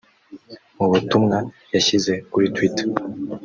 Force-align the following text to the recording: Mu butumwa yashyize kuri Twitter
Mu 0.77 0.85
butumwa 0.91 1.37
yashyize 1.73 2.13
kuri 2.31 2.45
Twitter 2.55 2.87